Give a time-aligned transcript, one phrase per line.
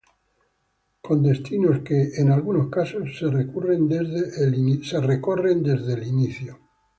[1.03, 6.57] Con destinos que, en algunos casos, se recorren desde el inicio.